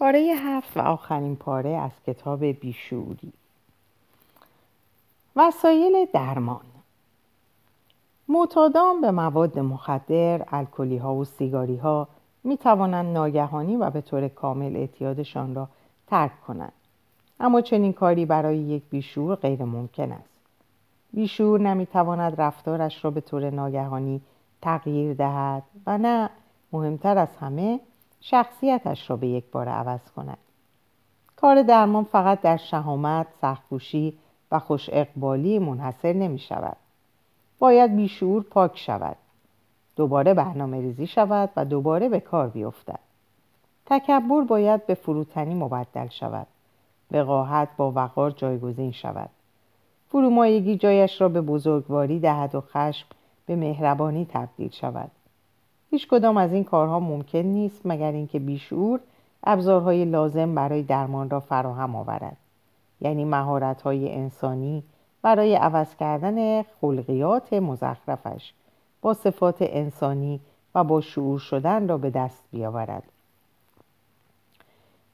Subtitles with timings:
[0.00, 3.32] پاره هفت و آخرین پاره از کتاب بیشوری
[5.36, 6.60] وسایل درمان
[8.28, 12.08] معتادان به مواد مخدر، الکلی ها و سیگاری ها
[12.44, 15.68] می توانند ناگهانی و به طور کامل اعتیادشان را
[16.06, 16.72] ترک کنند.
[17.40, 20.40] اما چنین کاری برای یک بیشور غیر ممکن است.
[21.12, 24.20] بیشور نمی تواند رفتارش را به طور ناگهانی
[24.62, 26.30] تغییر دهد و نه
[26.72, 27.80] مهمتر از همه
[28.20, 30.38] شخصیتش را به یک بار عوض کند.
[31.36, 34.18] کار درمان فقط در شهامت، سخکوشی
[34.52, 36.76] و خوش اقبالی منحصر نمی شود.
[37.58, 39.16] باید بیشور پاک شود.
[39.96, 42.98] دوباره برنامه ریزی شود و دوباره به کار بیفتد.
[43.86, 46.46] تکبر باید به فروتنی مبدل شود.
[47.10, 49.30] وقاحت با وقار جایگزین شود.
[50.08, 53.06] فرومایگی جایش را به بزرگواری دهد و خشم
[53.46, 55.10] به مهربانی تبدیل شود.
[55.90, 59.00] هیچ کدام از این کارها ممکن نیست مگر اینکه بیشعور
[59.44, 62.36] ابزارهای لازم برای درمان را فراهم آورد.
[63.00, 64.82] یعنی مهارت‌های انسانی
[65.22, 68.52] برای عوض کردن خلقیات مزخرفش
[69.02, 70.40] با صفات انسانی
[70.74, 73.02] و با شعور شدن را به دست بیاورد.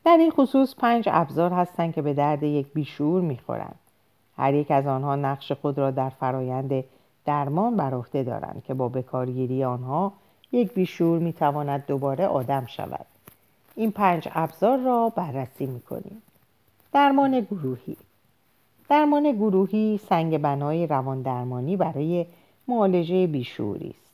[0.04, 3.78] در این خصوص پنج ابزار هستند که به درد یک بیشعور می‌خورند.
[4.36, 6.84] هر یک از آنها نقش خود را در فرایند
[7.24, 10.12] درمان بر عهده دارند که با بکارگیری آنها
[10.52, 13.06] یک بیشور می‌تواند دوباره آدم شود.
[13.74, 16.22] این پنج ابزار را بررسی می‌کنیم.
[16.92, 17.96] درمان گروهی.
[18.88, 22.26] درمان گروهی سنگ بنای روان درمانی برای
[22.68, 24.10] معالجه بیشوری است.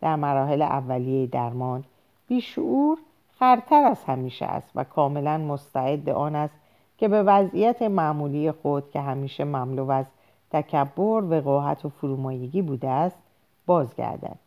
[0.00, 1.84] در مراحل اولیه درمان
[2.28, 2.98] بیشعور
[3.38, 6.54] خرتر از همیشه است و کاملا مستعد آن است
[6.98, 10.06] که به وضعیت معمولی خود که همیشه مملو از
[10.50, 13.18] تکبر وقاحت و فرومایگی بوده است
[13.66, 14.38] بازگردد.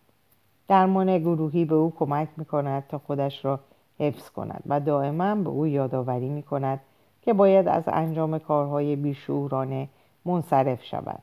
[0.71, 3.59] درمان گروهی به او کمک می کند تا خودش را
[3.99, 6.79] حفظ کند و دائما به او یادآوری می کند
[7.21, 9.87] که باید از انجام کارهای بیشعورانه
[10.25, 11.19] منصرف شود.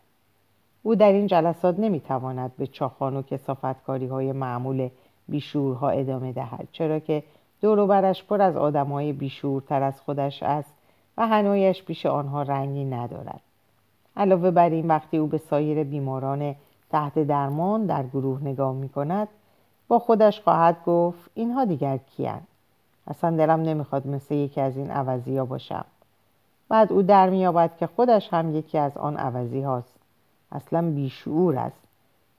[0.83, 4.89] او در این جلسات نمی تواند به چاخان و کسافتکاری های معمول
[5.29, 7.23] بیشورها ادامه دهد چرا که
[7.61, 10.75] دوروبرش پر از آدم های بیشورتر از خودش است
[11.17, 13.41] و هنویش پیش آنها رنگی ندارد.
[14.17, 16.55] علاوه بر این وقتی او به سایر بیماران
[16.91, 19.29] تحت درمان در گروه نگاه می کند
[19.89, 22.41] با خودش خواهد گفت اینها دیگر کیان
[23.07, 25.85] اصلا دلم نمی‌خواد مثل یکی از این عوضی ها باشم.
[26.69, 29.95] بعد او در میابد که خودش هم یکی از آن عوضی هاست.
[30.53, 31.83] اصلا بیشعور است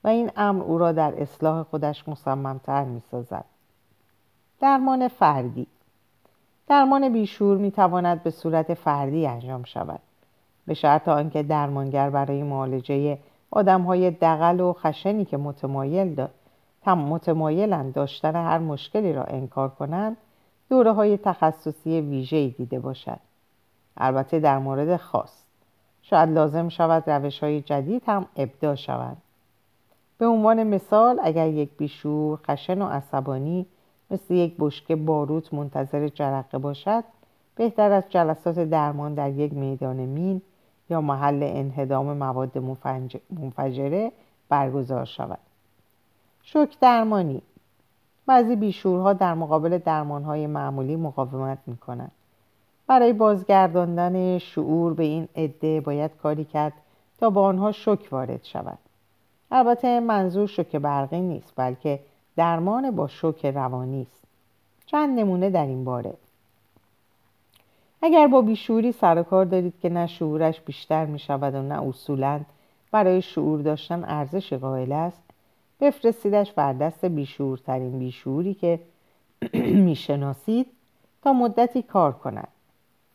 [0.03, 3.45] و این امر او را در اصلاح خودش مصممتر می‌سازد.
[4.61, 5.67] درمان فردی
[6.67, 9.99] درمان بیشور می‌تواند به صورت فردی انجام شود.
[10.67, 13.17] به شرط آنکه درمانگر برای معالجه
[13.51, 16.31] آدم های دقل و خشنی که متمایل داد
[16.87, 20.17] متمایلند داشتن هر مشکلی را انکار کنند
[20.69, 23.19] دوره های تخصصی ویژه‌ای دیده باشد
[23.97, 25.43] البته در مورد خاص.
[26.01, 29.17] شاید لازم شود روش های جدید هم ابداع شوند.
[30.17, 33.65] به عنوان مثال اگر یک بیشور خشن و عصبانی
[34.11, 37.03] مثل یک بشکه باروت منتظر جرقه باشد
[37.55, 40.41] بهتر از جلسات درمان در یک میدان مین
[40.89, 42.57] یا محل انهدام مواد
[43.31, 44.11] منفجره
[44.49, 45.39] برگزار شود
[46.43, 47.41] شوک درمانی
[48.29, 52.11] بعضی بیشورها در مقابل درمانهای معمولی مقاومت می کنند.
[52.87, 56.73] برای بازگرداندن شعور به این عده باید کاری کرد
[57.19, 58.77] تا با آنها شک وارد شود.
[59.51, 61.99] البته منظور شوک برقی نیست بلکه
[62.35, 64.23] درمان با شوک روانی است.
[64.85, 66.13] چند نمونه در این باره.
[68.01, 72.41] اگر با بیشوری سر کار دارید که نه شعورش بیشتر می شود و نه اصولا
[72.91, 75.21] برای شعور داشتن ارزش قائل است
[75.79, 78.79] بفرستیدش بر دست بیشورترین بیشوری که
[79.85, 80.67] می‌شناسید
[81.21, 82.47] تا مدتی کار کند.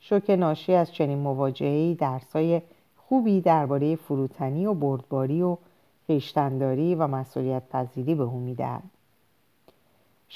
[0.01, 2.63] شوک ناشی از چنین مواجههای درسای
[2.97, 5.57] خوبی درباره فروتنی و بردباری و
[6.07, 8.83] خیشتنداری و مسئولیت پذیری به او می‌دهد.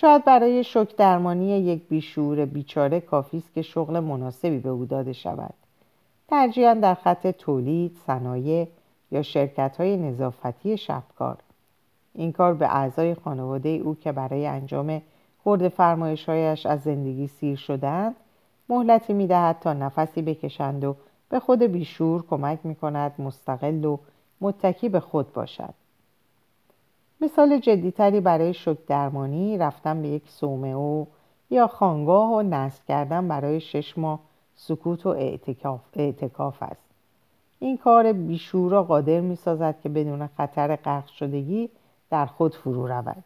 [0.00, 5.12] شاید برای شوک درمانی یک بیشور بیچاره کافی است که شغل مناسبی به او داده
[5.12, 5.54] شود.
[6.28, 8.68] ترجیحاً در خط تولید صنایع
[9.10, 11.38] یا شرکت های نظافتی شبکار.
[12.14, 15.02] این کار به اعضای خانواده او که برای انجام
[15.42, 18.14] خورد فرمایشهایش از زندگی سیر شدند
[18.68, 20.96] مهلتی می‌دهد تا نفسی بکشند و
[21.28, 23.98] به خود بیشور کمک می کند مستقل و
[24.40, 25.74] متکی به خود باشد.
[27.20, 31.06] مثال جدیتری برای شک درمانی رفتن به یک او
[31.50, 34.20] یا خانگاه و نصب کردن برای شش ماه
[34.56, 36.88] سکوت و اعتکاف, اعتکاف است.
[37.58, 41.70] این کار بیشور را قادر می سازد که بدون خطر غرق شدگی
[42.10, 43.24] در خود فرو رود.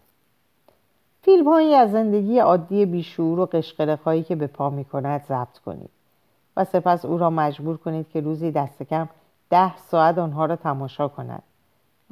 [1.23, 5.59] فیلم هایی از زندگی عادی بیشور و قشقرق هایی که به پا می کند ضبط
[5.59, 5.91] کنید
[6.56, 9.09] و سپس او را مجبور کنید که روزی دست کم
[9.50, 11.43] ده ساعت آنها را تماشا کند.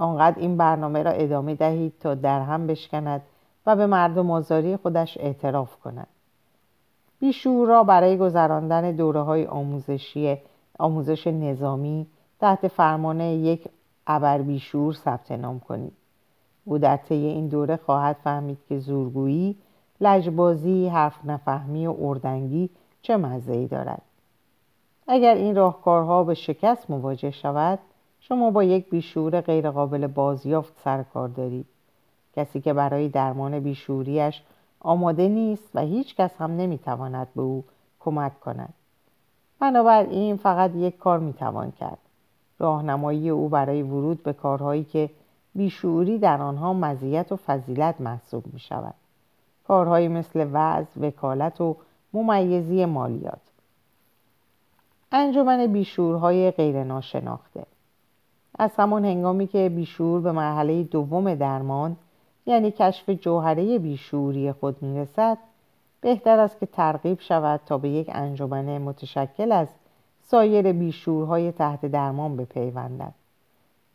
[0.01, 3.23] آنقدر این برنامه را ادامه دهید تا در هم بشکند
[3.67, 6.07] و به مردم آزاری خودش اعتراف کند.
[7.21, 10.39] بیشور را برای گذراندن دوره های آموزشی
[10.79, 12.07] آموزش نظامی
[12.41, 13.69] تحت فرمان یک
[14.07, 15.93] ابر بیشور ثبت نام کنید.
[16.65, 19.57] او در طی این دوره خواهد فهمید که زورگویی
[20.01, 22.71] لجبازی حرف نفهمی و اردنگی
[23.03, 24.03] چه مزه دارد.
[25.09, 27.79] اگر این راهکارها به شکست مواجه شود
[28.21, 31.67] شما با یک بیشور غیرقابل بازیافت سر کار دارید.
[32.37, 34.43] کسی که برای درمان بیشوریش
[34.81, 37.65] آماده نیست و هیچ کس هم نمی‌تواند به او
[38.01, 38.75] کمک کند.
[39.61, 41.99] بنابراین فقط یک کار می‌توان کرد.
[42.59, 45.11] راهنمایی او برای ورود به کارهایی که
[45.55, 48.95] بیشعوری در آنها مزیت و فضیلت محسوب می شود
[49.69, 51.77] کارهایی مثل وضع، وکالت و
[52.13, 53.41] ممیزی مالیات.
[55.13, 57.67] انجمن بیشورهای غیر ناشناخته
[58.61, 61.97] از همان هنگامی که بیشور به مرحله دوم درمان
[62.47, 65.39] یعنی کشف جوهره بیشوری خود می‌رسد
[66.01, 69.69] بهتر است که ترغیب شود تا به یک انجمن متشکل از
[70.23, 73.15] سایر بیشورهای تحت درمان بپیوندد.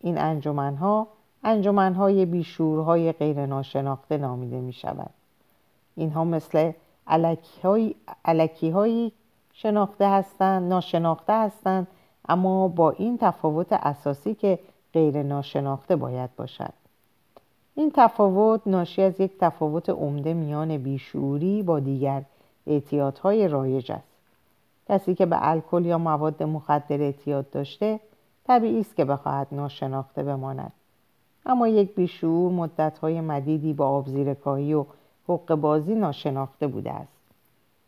[0.02, 1.08] این انجمنها
[1.44, 5.10] انجمنهای بیشورهای غیر ناشناخته نامیده می شود
[5.96, 6.72] اینها مثل
[8.26, 9.12] علکی هایی
[9.54, 11.88] شناخته هستند ناشناخته هستند
[12.30, 14.60] اما با این تفاوت اساسی که
[14.94, 16.74] غیر ناشناخته باید باشد.
[17.76, 22.22] این تفاوت ناشی از یک تفاوت عمده میان بیشعوری با دیگر
[22.68, 24.16] اعتیادهای رایج است.
[24.90, 28.00] کسی که به الکل یا مواد مخدر اعتیاد داشته
[28.48, 30.72] طبیعی است که بخواهد ناشناخته بماند.
[31.46, 34.86] اما یک بیشعور مدتهای مدیدی با آبزیرکاهی و
[35.28, 37.14] حق بازی ناشناخته بوده است.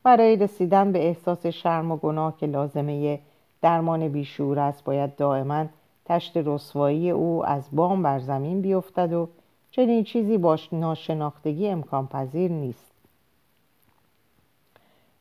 [0.04, 3.20] برای رسیدن به احساس شرم و گناه که لازمه
[3.62, 5.66] درمان بیشعور است باید دائما
[6.06, 9.28] تشت رسوایی او از بام بر زمین بیفتد و
[9.72, 12.92] چنین چیزی با ناشناختگی امکان پذیر نیست.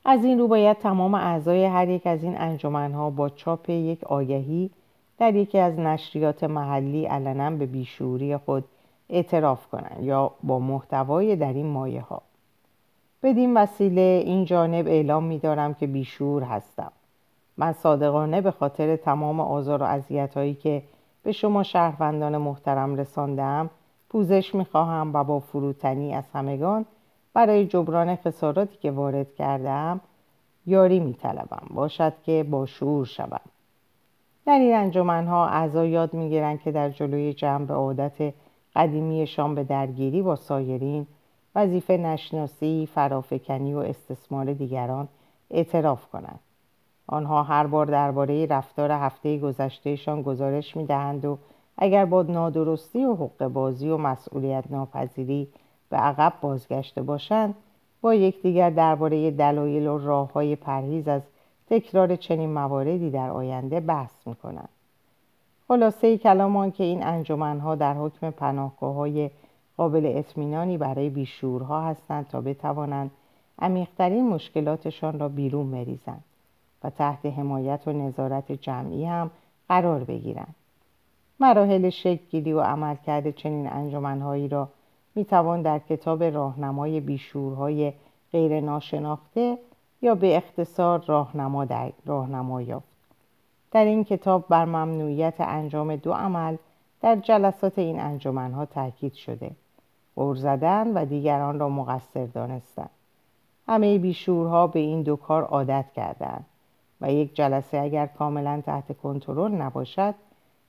[0.05, 4.71] از این رو باید تمام اعضای هر یک از این انجمنها با چاپ یک آگهی
[5.19, 8.65] در یکی از نشریات محلی علنا به بیشوری خود
[9.11, 12.23] اعتراف کنند یا با محتوای در این مایه ها
[13.23, 16.93] بدین وسیله این جانب اعلام می دارم که بیشور هستم.
[17.59, 20.83] من صادقانه به خاطر تمام آزار و اذیت هایی که
[21.23, 23.71] به شما شهروندان محترم رساندم
[24.09, 26.87] پوزش می‌خواهم و با فروتنی از همگان
[27.35, 30.01] برای جبران خساراتی که وارد کردم
[30.67, 31.67] یاری میطلبم.
[31.71, 33.41] باشد که با شعور شوم.
[34.47, 38.35] در این انجمنها اعضا یاد می‌گیرند که در جلوی جمع به عادت
[38.77, 41.07] قدیمیشان به درگیری با سایرین
[41.55, 45.09] وظیفه نشناسی فرافکنی و استثمار دیگران
[45.51, 46.41] اعتراف کنند.
[47.07, 51.39] آنها هر بار درباره رفتار هفته گذشتهشان گزارش می‌دهند و
[51.79, 55.49] اگر با نادرستی و حق بازی و مسئولیت ناپذیری
[55.89, 57.55] به عقب بازگشته باشند
[58.01, 61.23] با یکدیگر درباره دلایل و راه های پرهیز از
[61.71, 64.69] تکرار چنین مواردی در آینده بحث می‌کنند.
[65.69, 69.31] خلاصه کلامان که این انجمنها در حکم پناهگاه های
[69.77, 73.11] قابل اطمینانی برای بیشورها هستند تا بتوانند
[73.59, 76.25] عمیقترین مشکلاتشان را بیرون بریزند.
[76.91, 79.31] تحت حمایت و نظارت جمعی هم
[79.69, 80.55] قرار بگیرند
[81.41, 84.69] مراحل شکلگیری و عملکرد چنین انجمنهایی را
[85.15, 87.93] می‌توان در کتاب راهنمای بیشورهای
[88.33, 89.59] غیر ناشناخته
[90.03, 92.87] یا به اختصار راهنما, در راهنما یافت.
[93.71, 96.57] در این کتاب بر ممنوعیت انجام دو عمل
[97.01, 99.51] در جلسات این انجمنها تاکید شده.
[100.17, 102.89] غور زدن و دیگران را مقصر دانستن.
[103.69, 106.45] همه بیشورها به این دو کار عادت کردند.
[107.01, 110.15] و یک جلسه اگر کاملا تحت کنترل نباشد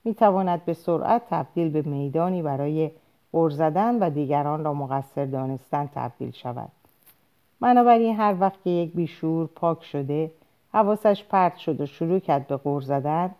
[0.04, 2.90] می تواند به سرعت تبدیل به میدانی برای
[3.32, 6.68] غور زدن و دیگران را مقصر دانستن تبدیل شود.
[7.60, 10.30] بنابراین هر وقت که یک بیشور پاک شده
[10.72, 13.30] حواسش پرت شد و شروع کرد به غور زدن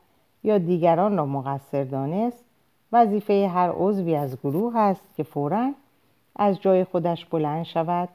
[0.44, 2.44] یا دیگران را مقصر دانست
[2.92, 5.72] وظیفه هر عضوی از گروه است که فورا
[6.36, 8.08] از جای خودش بلند شود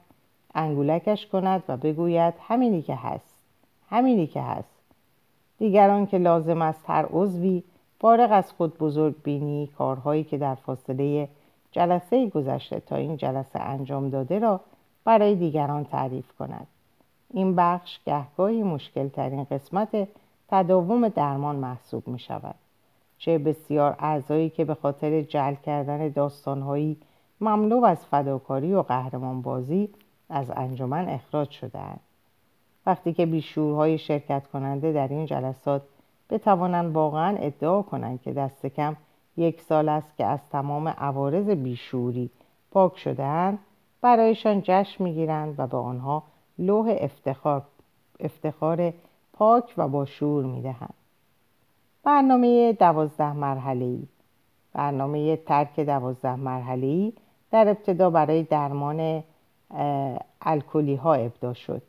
[0.54, 3.33] انگولکش کند و بگوید همینی که هست.
[3.94, 4.74] همینی که هست.
[5.58, 7.62] دیگران که لازم است هر عضوی
[8.00, 11.28] فارغ از خود بزرگ بینی کارهایی که در فاصله
[11.72, 14.60] جلسه گذشته تا این جلسه انجام داده را
[15.04, 16.66] برای دیگران تعریف کند.
[17.30, 20.08] این بخش گهگاهی مشکل ترین قسمت
[20.48, 22.54] تداوم درمان محسوب می شود
[23.18, 26.96] چه بسیار اعضایی که به خاطر جل کردن داستانهایی
[27.40, 29.88] مملو از فداکاری و قهرمان بازی
[30.28, 32.00] از انجمن اخراج شدهاند.
[32.86, 35.82] وقتی که بیشورهای شرکت کننده در این جلسات
[36.30, 38.96] بتوانند واقعا ادعا کنند که دست کم
[39.36, 42.30] یک سال است که از تمام عوارض بیشوری
[42.70, 43.58] پاک شدهاند
[44.00, 46.22] برایشان جشن می‌گیرند و به آنها
[46.58, 47.62] لوح افتخار,
[48.20, 48.92] افتخار
[49.32, 50.94] پاک و با شور می‌دهند.
[52.02, 54.02] برنامه دوازده مرحله ای
[54.72, 57.12] برنامه ترک دوازده مرحله ای
[57.50, 59.22] در ابتدا برای درمان
[60.42, 61.82] الکلی ها ابدا شد.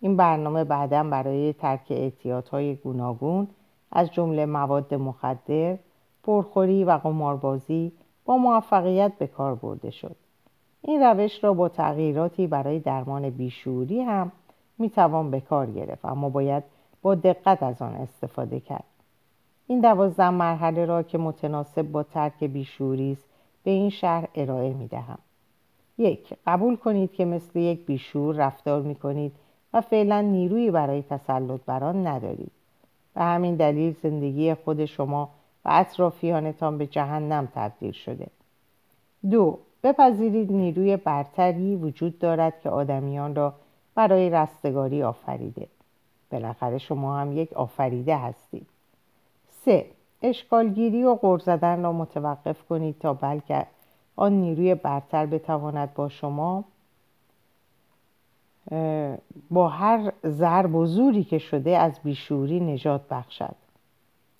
[0.00, 3.48] این برنامه بعدا برای ترک اعتیادهای های گوناگون
[3.92, 5.76] از جمله مواد مخدر،
[6.22, 7.92] پرخوری و قماربازی
[8.24, 10.16] با موفقیت به کار برده شد.
[10.82, 14.32] این روش را با تغییراتی برای درمان بیشوری هم
[14.78, 16.62] می‌توان به کار گرفت اما باید
[17.02, 18.84] با دقت از آن استفاده کرد.
[19.66, 23.24] این دوازده مرحله را که متناسب با ترک بیشوری است
[23.64, 25.18] به این شهر ارائه می دهم.
[25.98, 29.32] یک قبول کنید که مثل یک بیشور رفتار می کنید
[29.80, 32.52] فعلا نیرویی برای تسلط بر آن ندارید.
[33.14, 35.28] به همین دلیل زندگی خود شما
[35.64, 38.26] و اطرافیانتان به جهنم تبدیل شده.
[39.30, 43.54] دو بپذیرید نیروی برتری وجود دارد که آدمیان را
[43.94, 45.66] برای رستگاری آفریده.
[46.30, 48.66] بالاخره شما هم یک آفریده هستید.
[49.64, 49.86] سه
[50.22, 53.66] اشکالگیری و غور زدن را متوقف کنید تا بلکه
[54.16, 56.64] آن نیروی برتر بتواند با شما
[59.50, 63.54] با هر ضرب و زوری که شده از بیشوری نجات بخشد.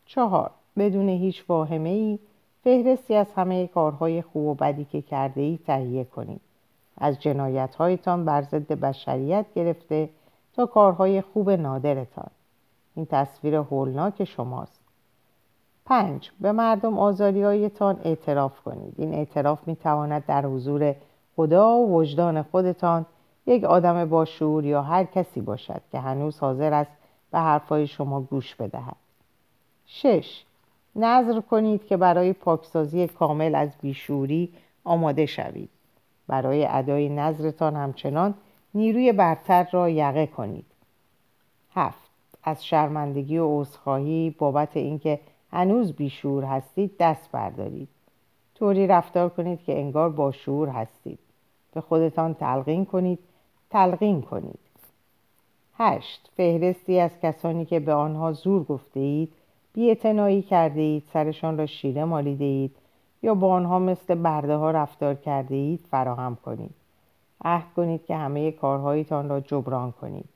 [0.06, 2.18] چهار بدون هیچ واهمه ای
[2.64, 6.40] فهرستی از همه کارهای خوب و بدی که کرده ای تهیه کنید.
[6.98, 10.08] از جنایت هایتان بر ضد بشریت گرفته
[10.54, 12.30] تا کارهای خوب نادرتان.
[12.94, 14.80] این تصویر هولناک شماست.
[15.84, 18.94] پنج به مردم آزاریهایتان اعتراف کنید.
[18.98, 20.94] این اعتراف می تواند در حضور
[21.36, 23.06] خدا و وجدان خودتان
[23.46, 26.90] یک آدم با شعور یا هر کسی باشد که هنوز حاضر است
[27.30, 28.96] به حرفهای شما گوش بدهد.
[29.86, 30.44] شش.
[30.96, 34.52] نظر کنید که برای پاکسازی کامل از بیشوری
[34.84, 35.70] آماده شوید.
[36.28, 38.34] برای ادای نظرتان همچنان
[38.74, 40.66] نیروی برتر را یقه کنید.
[41.74, 42.06] هفت.
[42.44, 45.20] از شرمندگی و عذرخواهی بابت اینکه
[45.52, 47.88] هنوز بیشور هستید دست بردارید.
[48.54, 51.18] طوری رفتار کنید که انگار با شعور هستید.
[51.74, 53.18] به خودتان تلقین کنید
[53.76, 54.58] تلقین کنید.
[55.74, 59.32] هشت فهرستی از کسانی که به آنها زور گفته اید
[59.72, 62.76] بی کرده اید سرشان را شیره مالیده اید
[63.22, 66.74] یا با آنها مثل برده ها رفتار کرده اید فراهم کنید.
[67.44, 70.28] عهد کنید که همه کارهایتان را جبران کنید.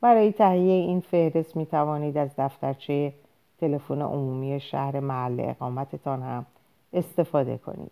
[0.00, 3.12] برای تهیه این فهرست می توانید از دفترچه
[3.60, 6.46] تلفن عمومی شهر محل اقامتتان هم
[6.92, 7.90] استفاده کنید.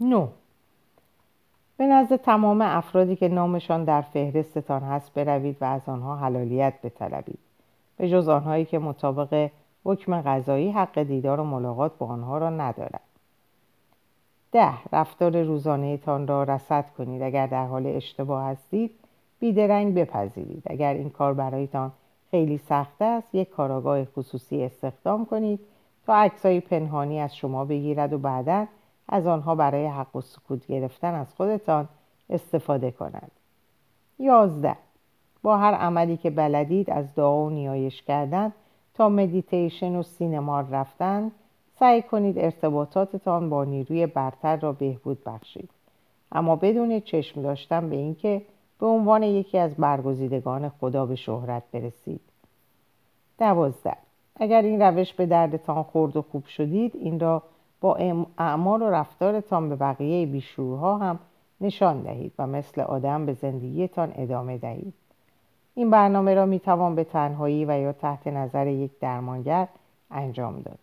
[0.00, 0.28] 9.
[1.78, 7.38] به نزد تمام افرادی که نامشان در فهرستتان هست بروید و از آنها حلالیت بطلبید.
[7.96, 9.50] به جز آنهایی که مطابق
[9.84, 13.00] حکم غذایی حق دیدار و ملاقات با آنها را ندارد.
[14.52, 17.22] ده رفتار روزانه تان را رسد کنید.
[17.22, 18.90] اگر در حال اشتباه هستید
[19.40, 20.62] بیدرنگ بپذیرید.
[20.66, 21.92] اگر این کار برایتان
[22.30, 25.60] خیلی سخت است یک کاراگاه خصوصی استخدام کنید
[26.06, 28.66] تا عکسای پنهانی از شما بگیرد و بعدا
[29.08, 31.88] از آنها برای حق و سکوت گرفتن از خودتان
[32.30, 33.30] استفاده کند
[34.18, 34.76] یازده.
[35.42, 38.52] با هر عملی که بلدید از دعا و نیایش کردن
[38.94, 41.30] تا مدیتیشن و سینما رفتن
[41.78, 45.70] سعی کنید ارتباطاتتان با نیروی برتر را بهبود بخشید.
[46.32, 48.42] اما بدون چشم داشتن به اینکه
[48.80, 52.20] به عنوان یکی از برگزیدگان خدا به شهرت برسید.
[53.38, 53.96] دوازده.
[54.36, 57.42] اگر این روش به دردتان خورد و خوب شدید این را
[57.80, 57.94] با
[58.38, 61.18] اعمال و رفتارتان به بقیه بیشورها هم
[61.60, 64.94] نشان دهید و مثل آدم به زندگیتان ادامه دهید.
[65.74, 69.68] این برنامه را می‌توان به تنهایی و یا تحت نظر یک درمانگر
[70.10, 70.78] انجام داد.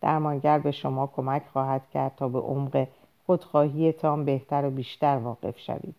[0.00, 2.86] درمانگر به شما کمک خواهد کرد تا به عمق
[3.26, 5.94] خودخواهیتان بهتر و بیشتر واقف شوید.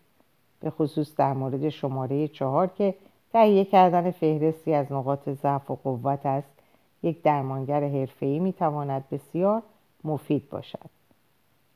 [0.60, 2.94] به خصوص در مورد شماره چهار که
[3.32, 6.48] تهیه کردن فهرستی از نقاط ضعف و قوت است
[7.02, 9.62] یک درمانگر حرفه‌ای می‌تواند بسیار
[10.04, 10.90] مفید باشد.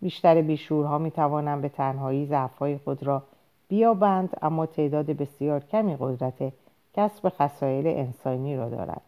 [0.01, 3.23] بیشتر بیشورها می توانند به تنهایی ضعفهای خود را
[3.69, 6.53] بیابند اما تعداد بسیار کمی قدرت
[6.95, 9.03] کسب خصایل انسانی را دارد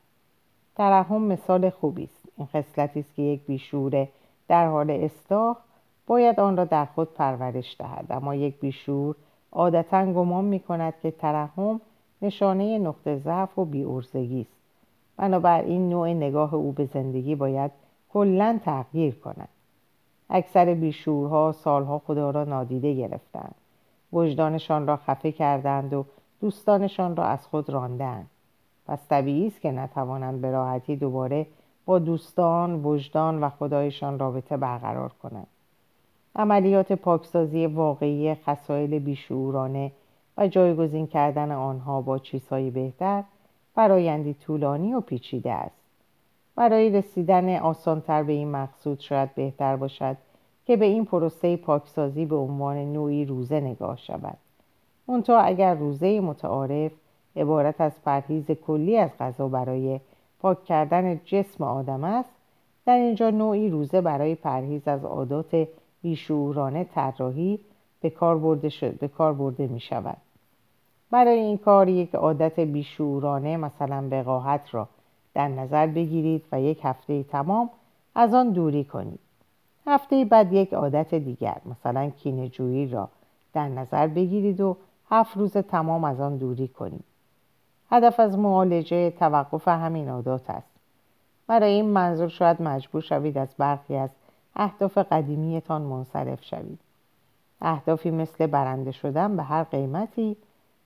[0.77, 2.29] ترحم مثال خوبی است.
[2.37, 4.09] این خصلتی است که یک بیشور
[4.49, 5.57] در حال اصلاح
[6.07, 8.07] باید آن را در خود پرورش دهد.
[8.11, 9.15] اما یک بیشور
[9.53, 11.81] عادتا گمان می کند که ترحم
[12.23, 14.61] نشانه نقطه ضعف و بیورزگی است.
[15.17, 17.71] بنابراین نوع نگاه او به زندگی باید
[18.15, 19.49] کلا تغییر کند
[20.31, 23.55] اکثر بیشورها سالها خدا را نادیده گرفتند.
[24.13, 26.05] وجدانشان را خفه کردند و
[26.41, 28.31] دوستانشان را از خود راندند.
[28.87, 31.47] پس طبیعی است که نتوانند به راحتی دوباره
[31.87, 35.47] با دوستان وجدان و خدایشان رابطه برقرار کنند.
[36.37, 39.93] عملیات پاکسازی واقعی خسایل بیشعورانه
[40.37, 43.25] و جایگزین کردن آنها با چیزهای بهتر
[43.75, 45.84] فرایندی طولانی و پیچیده است.
[46.57, 50.17] برای رسیدن آسانتر به این مقصود شاید بهتر باشد
[50.67, 54.37] که به این پروسه پاکسازی به عنوان نوعی روزه نگاه شود.
[55.09, 56.93] منتها اگر روزه متعارف
[57.37, 60.01] عبارت از پرهیز کلی از غذا برای
[60.41, 62.35] پاک کردن جسم آدم است
[62.87, 65.69] در اینجا نوعی روزه برای پرهیز از عادات
[66.03, 67.61] بیشعورانه طراحی
[68.01, 68.71] به کار برده,
[69.01, 70.17] به کار برده می شود
[71.11, 74.89] برای این کار یک عادت بیشعورانه مثلا وقاحت را
[75.35, 77.71] در نظر بگیرید و یک هفته تمام
[78.15, 79.21] از آن دوری کنید.
[79.87, 83.09] هفته بعد یک عادت دیگر مثلا کینهجویی را
[83.53, 84.77] در نظر بگیرید و
[85.11, 87.05] هفت روز تمام از آن دوری کنید.
[87.91, 90.71] هدف از معالجه توقف همین عادات است.
[91.47, 94.11] برای این منظور شاید مجبور شوید از برخی از
[94.57, 96.79] اهداف قدیمیتان منصرف شوید.
[97.61, 100.37] اهدافی مثل برنده شدن به هر قیمتی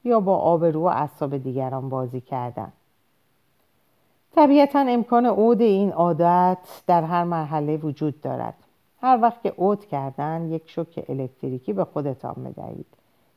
[0.05, 2.73] یا با آبرو و اعصاب دیگران بازی کردن.
[4.39, 8.55] طبیعتا امکان عود این عادت در هر مرحله وجود دارد.
[9.03, 12.87] هر وقت که عود کردن یک شوک الکتریکی به خودتان بدهید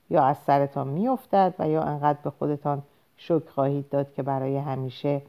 [0.09, 2.81] یا از سرتان میافتد و یا انقدر به خودتان
[3.17, 5.21] شوک خواهید داد که برای همیشه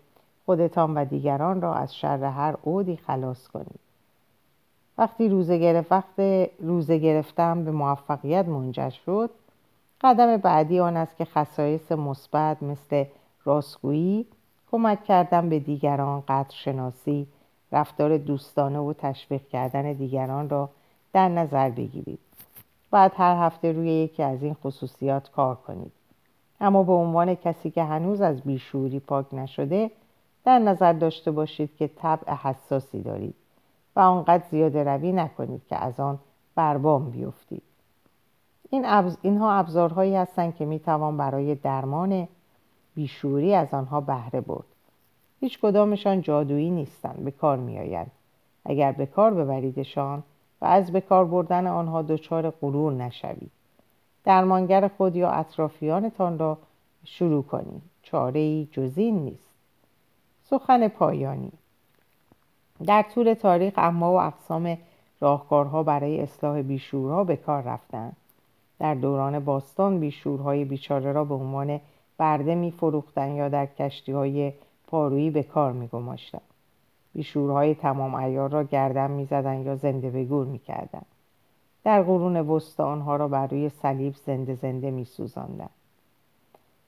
[0.47, 3.81] خودتان و دیگران را از شر هر عودی خلاص کنید.
[4.99, 9.31] وقتی روزه, گرفت وقت روزه گرفتن به موفقیت منجر شد
[10.01, 13.05] قدم بعدی آن است که خصایص مثبت مثل
[13.45, 14.27] راستگویی
[14.73, 17.27] کمک کردن به دیگران قدرشناسی
[17.73, 20.69] رفتار دوستانه و تشویق کردن دیگران را
[21.13, 22.19] در نظر بگیرید.
[22.91, 25.93] بعد هر هفته روی یکی از این خصوصیات کار کنید.
[26.61, 29.91] اما به عنوان کسی که هنوز از بیشوری پاک نشده
[30.45, 33.35] در نظر داشته باشید که طبع حساسی دارید
[33.97, 36.19] و آنقدر زیاده روی نکنید که از آن
[36.55, 37.63] بربام بیفتید.
[38.71, 38.85] این
[39.23, 42.29] اینها ابزارهایی هستند که می‌توان برای درمان
[42.95, 44.65] بیشوری از آنها بهره برد.
[45.41, 48.11] هیچ کدامشان جادویی نیستند به کار میآیند.
[48.65, 50.23] اگر به کار ببریدشان
[50.61, 53.51] و از به کار بردن آنها دچار غرور نشوید.
[54.25, 56.59] درمانگر خود یا اطرافیانتان را
[57.05, 57.83] شروع کنید.
[58.03, 59.55] چاره ای جزین نیست.
[60.43, 61.53] سخن پایانی.
[62.87, 64.79] در طول تاریخ اما و اقسام
[65.21, 68.17] راهکارها برای اصلاح بیشورها به کار رفتند.
[68.79, 71.81] در دوران باستان بیشورهای بیچاره را به عنوان
[72.23, 72.75] برده می
[73.17, 74.53] یا در کشتی های
[74.87, 76.41] پارویی به کار می گماشتن.
[77.15, 81.03] بیشورهای تمام ایار را گردن می زدن یا زنده به گور می کردن.
[81.85, 85.69] در قرون وسطا آنها را بر روی صلیب زنده زنده می سوزندن.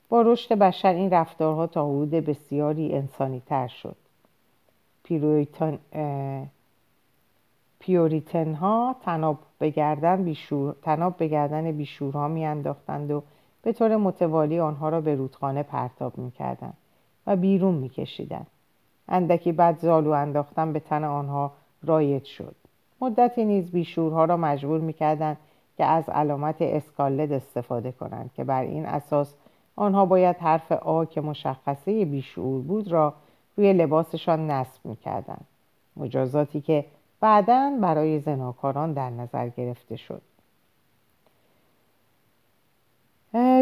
[0.08, 3.96] با رشد بشر این رفتارها تا حدود بسیاری انسانی تر شد
[5.02, 5.78] پیرویتن
[7.78, 13.22] پیوریتن ها تناب به گردن بیشور تناب به گردن بیشورها میانداختند و
[13.64, 16.76] به طور متوالی آنها را به رودخانه پرتاب می‌کردند
[17.26, 18.46] و بیرون میکشیدند.
[19.08, 22.54] اندکی بعد زالو انداختن به تن آنها رایج شد.
[23.00, 25.36] مدتی نیز بیشورها را مجبور می‌کردند
[25.76, 29.34] که از علامت اسکالد استفاده کنند که بر این اساس
[29.76, 33.14] آنها باید حرف آ که مشخصه بیشعور بود را
[33.56, 35.44] روی لباسشان نصب می‌کردند.
[35.96, 36.84] مجازاتی که
[37.20, 40.22] بعدا برای زناکاران در نظر گرفته شد.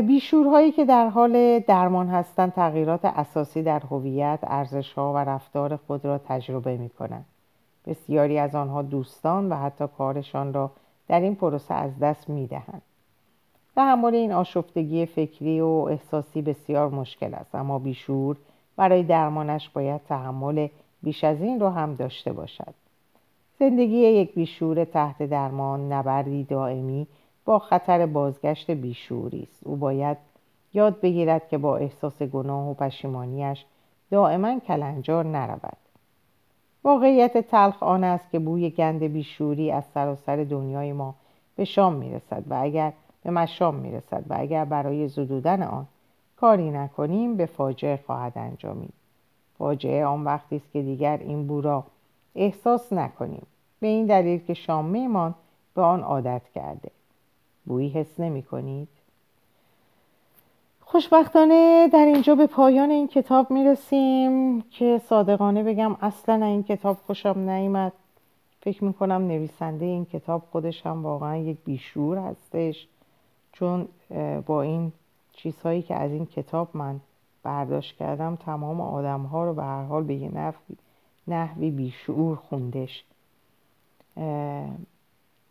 [0.07, 6.19] بیشورهایی که در حال درمان هستند تغییرات اساسی در هویت، ارزشها و رفتار خود را
[6.19, 7.25] تجربه می کنند.
[7.87, 10.71] بسیاری از آنها دوستان و حتی کارشان را
[11.09, 12.83] در این پروسه از دست می دهند.
[13.77, 18.37] تحمل این آشفتگی فکری و احساسی بسیار مشکل است اما بیشور
[18.77, 20.69] برای درمانش باید تحمل
[21.03, 22.75] بیش از این را هم داشته باشد
[23.59, 27.07] زندگی یک بیشور تحت درمان نبردی دائمی
[27.45, 29.67] با خطر بازگشت بیشوری است.
[29.67, 30.17] او باید
[30.75, 33.65] یاد بگیرد که با احساس گناه و پشیمانیش
[34.11, 35.77] دائما کلنجار نرود.
[36.85, 41.15] واقعیت تلخ آن است که بوی گند بیشوری از سراسر دنیای ما
[41.57, 45.87] به شام می‌رسد و اگر به مشام می‌رسد و اگر برای زدودن آن
[46.37, 48.93] کاری نکنیم به فاجعه خواهد انجامید.
[49.59, 51.85] فاجعه آن وقتی است که دیگر این بو را
[52.35, 53.47] احساس نکنیم.
[53.81, 55.35] به این دلیل که شامهمان
[55.75, 56.91] به آن عادت کرده.
[57.65, 58.89] بویی حس نمی کنید؟
[60.81, 66.97] خوشبختانه در اینجا به پایان این کتاب می رسیم که صادقانه بگم اصلا این کتاب
[67.07, 67.93] خوشم نیامد
[68.61, 72.87] فکر می‌کنم نویسنده این کتاب خودش هم واقعا یک بیشور هستش
[73.53, 73.89] چون
[74.47, 74.93] با این
[75.33, 77.01] چیزهایی که از این کتاب من
[77.43, 80.77] برداشت کردم تمام آدم ها رو به هر حال به یه نحوی,
[81.29, 83.05] نحوی بیشعور خوندش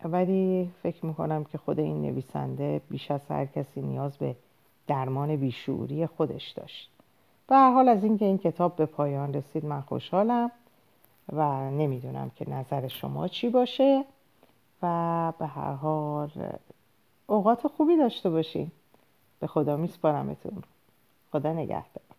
[0.08, 4.36] ولی فکر می‌کنم که خود این نویسنده بیش از هر کسی نیاز به
[4.88, 6.90] درمان بیشعوری خودش داشت.
[7.48, 10.52] به هر حال از اینکه این کتاب به پایان رسید من خوشحالم
[11.34, 14.06] و نمی‌دونم که نظر شما چی باشه
[14.84, 16.30] و به هر حال
[17.28, 18.72] اوقات خوبی داشته باشین.
[19.40, 20.64] به خدا میسپارمتون.
[21.32, 22.11] خدا نگهدار.